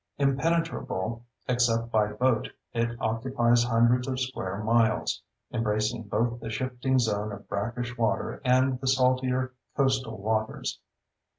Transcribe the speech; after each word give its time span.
Impenetrable 0.17 1.25
except 1.47 1.91
by 1.91 2.07
boat, 2.11 2.49
it 2.73 2.99
occupies 2.99 3.63
hundreds 3.63 4.07
of 4.07 4.19
square 4.19 4.57
miles, 4.63 5.21
embracing 5.53 6.01
both 6.01 6.39
the 6.39 6.49
shifting 6.49 6.97
zone 6.97 7.31
of 7.31 7.47
brackish 7.47 7.95
water 7.99 8.41
and 8.43 8.81
the 8.81 8.87
saltier 8.87 9.53
coastal 9.77 10.17
waters. 10.17 10.79